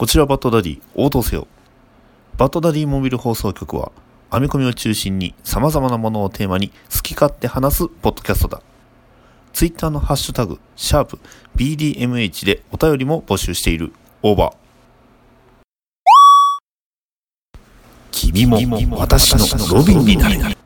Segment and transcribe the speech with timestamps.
[0.00, 1.46] こちらバットダディ応答せよ。
[2.38, 3.92] バットダディモビル放送局は
[4.32, 8.62] 編み込みを中心に様々なものをテーマに好き勝手話すポッドキャストだ。
[9.52, 11.18] ツイッターのハッシュタグシャープ
[11.54, 14.54] BDMH でお便りも募集しているオーバー。
[18.10, 20.56] 君も私のロビンになる